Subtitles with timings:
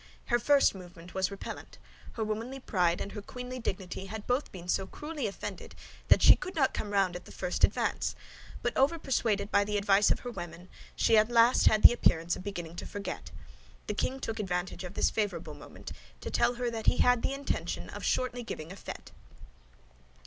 [0.29, 1.77] Her first movement was repellent.
[2.13, 5.75] Her womanly pride and her queenly dignity had both been so cruelly offended
[6.07, 8.15] that she could not come round at the first advance;
[8.63, 12.43] but, overpersuaded by the advice of her women, she at last had the appearance of
[12.43, 13.29] beginning to forget.
[13.85, 15.91] The king took advantage of this favorable moment
[16.21, 19.09] to tell her that he had the intention of shortly giving a fête.